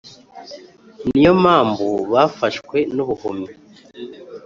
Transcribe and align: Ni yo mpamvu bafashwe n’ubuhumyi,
Ni 1.09 1.19
yo 1.25 1.33
mpamvu 1.41 1.87
bafashwe 2.13 2.77
n’ubuhumyi, 2.95 3.49